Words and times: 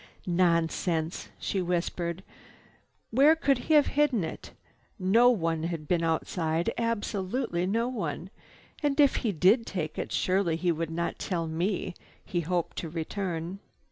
"Nonsense!" 0.25 1.29
she 1.37 1.61
whispered. 1.61 2.23
"Where 3.11 3.35
could 3.35 3.59
he 3.59 3.75
have 3.75 3.85
hidden 3.85 4.23
it? 4.23 4.51
No 4.97 5.29
one 5.29 5.61
had 5.61 5.87
been 5.87 6.03
outside, 6.03 6.73
absolutely 6.75 7.67
no 7.67 7.87
one. 7.87 8.31
And 8.81 8.99
if 8.99 9.17
he 9.17 9.31
did 9.31 9.67
take 9.67 9.99
it, 9.99 10.11
surely 10.11 10.55
he 10.55 10.71
would 10.71 10.89
not 10.89 11.19
tell 11.19 11.45
me 11.45 11.93
he 12.25 12.39
hoped 12.41 12.77
to 12.77 12.89
return." 12.89 13.59